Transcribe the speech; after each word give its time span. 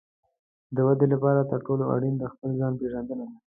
د 0.75 0.77
ودې 0.87 1.05
لپاره 1.13 1.41
تر 1.51 1.59
ټولو 1.65 1.83
اړین 1.95 2.15
د 2.17 2.23
خپل 2.33 2.49
ځان 2.59 2.73
پېژندنه 2.79 3.25
ده. 3.29 3.37